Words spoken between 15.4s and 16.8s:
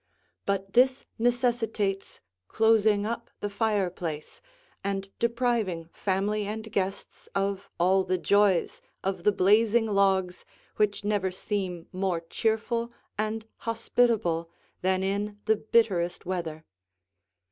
the bitterest weather.